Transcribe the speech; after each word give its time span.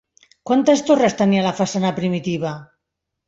Quantes 0.51 0.81
torres 0.87 1.15
tenia 1.19 1.43
la 1.47 1.53
façana 1.59 1.93
primitiva? 1.99 2.55